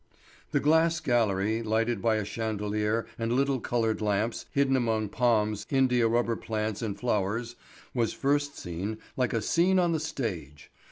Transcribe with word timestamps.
The 0.49 0.59
glass 0.59 0.99
gallery, 0.99 1.61
lighted 1.61 2.01
by 2.01 2.15
a 2.15 2.25
chandelier 2.25 3.05
and 3.19 3.31
little 3.31 3.59
coloured 3.59 4.01
lamps 4.01 4.47
hidden 4.49 4.75
among 4.75 5.09
palms, 5.09 5.67
india 5.69 6.07
rubber 6.07 6.35
plants, 6.35 6.81
and 6.81 6.99
flowers, 6.99 7.55
was 7.93 8.11
first 8.11 8.57
seen 8.57 8.97
like 9.15 9.31
a 9.31 9.43
scene 9.43 9.77
on 9.77 9.91
the 9.91 9.99
stage. 9.99 10.71